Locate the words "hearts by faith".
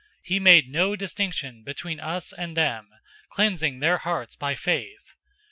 3.99-5.13